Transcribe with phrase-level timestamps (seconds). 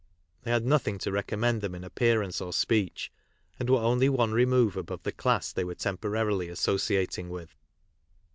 [0.41, 3.11] They had nothing to recommend them in appearance or speech,
[3.59, 7.55] and were only one remove above the class they were temporarily associatin/r with.